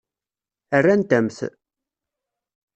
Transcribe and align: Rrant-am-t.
Rrant-am-t. 0.79 1.37